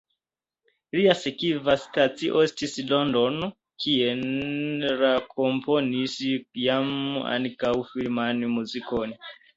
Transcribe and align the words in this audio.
Lia 0.99 1.11
sekva 1.23 1.73
stacio 1.81 2.39
estis 2.45 2.73
Londono, 2.93 3.49
kie 3.85 4.09
li 4.23 5.11
komponis 5.35 6.17
jam 6.65 6.91
ankaŭ 7.37 7.75
filman 7.93 8.43
muzikon. 8.59 9.15